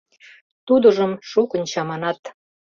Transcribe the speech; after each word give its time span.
Тудыжым 0.67 1.11
шукын 1.29 1.63
чаманат. 1.71 2.21